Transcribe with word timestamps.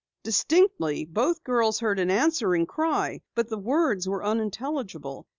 Distinctly, 0.23 1.05
both 1.05 1.43
girls 1.43 1.79
heard 1.79 1.99
an 1.99 2.09
answering 2.09 2.65
cry, 2.65 3.21
but 3.35 3.49
the 3.49 3.59
words 3.59 4.09
were 4.09 4.23
unintelligible. 4.25 5.27